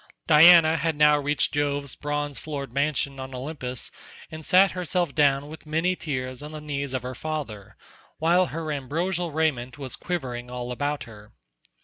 [0.25, 3.91] Diana had now reached Jove's bronze floored mansion on Olympus,
[4.31, 7.77] and sat herself down with many tears on the knees of her father,
[8.17, 11.33] while her ambrosial raiment was quivering all about her.